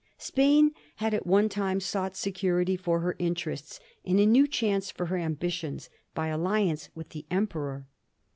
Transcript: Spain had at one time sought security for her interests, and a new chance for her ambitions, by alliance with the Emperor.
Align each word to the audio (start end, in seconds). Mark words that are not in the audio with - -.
Spain 0.17 0.71
had 0.95 1.13
at 1.13 1.27
one 1.27 1.47
time 1.47 1.79
sought 1.79 2.15
security 2.15 2.75
for 2.75 3.01
her 3.01 3.15
interests, 3.19 3.79
and 4.03 4.19
a 4.19 4.25
new 4.25 4.47
chance 4.47 4.89
for 4.89 5.05
her 5.05 5.17
ambitions, 5.17 5.91
by 6.15 6.29
alliance 6.29 6.89
with 6.95 7.09
the 7.09 7.27
Emperor. 7.29 7.85